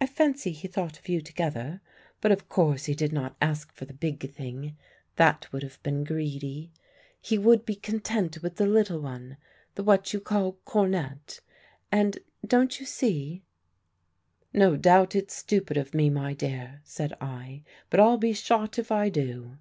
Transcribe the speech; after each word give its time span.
"'I 0.00 0.06
fancy 0.06 0.52
he 0.52 0.68
thought 0.68 1.00
of 1.00 1.08
you 1.08 1.20
together; 1.20 1.80
but 2.20 2.30
of 2.30 2.48
course 2.48 2.84
he 2.84 2.94
did 2.94 3.12
not 3.12 3.36
ask 3.42 3.72
for 3.72 3.86
the 3.86 3.92
big 3.92 4.32
thing 4.32 4.76
that 5.16 5.52
would 5.52 5.64
have 5.64 5.82
been 5.82 6.04
greedy. 6.04 6.70
He 7.20 7.38
would 7.38 7.64
be 7.64 7.74
content 7.74 8.40
with 8.40 8.54
the 8.54 8.66
little 8.68 9.00
one, 9.00 9.36
the 9.74 9.82
what 9.82 10.12
you 10.12 10.20
call 10.20 10.60
cornet; 10.64 11.40
and 11.90 12.20
don't 12.46 12.78
you 12.78 12.86
see?' 12.86 13.42
"'No 14.54 14.76
doubt 14.76 15.16
it's 15.16 15.34
stupid 15.34 15.76
of 15.76 15.92
me, 15.92 16.08
my 16.08 16.34
dear,' 16.34 16.80
said 16.84 17.12
I, 17.20 17.64
'but 17.90 17.98
I'll 17.98 18.16
be 18.16 18.34
shot 18.34 18.78
if 18.78 18.92
I 18.92 19.08
do.' 19.08 19.56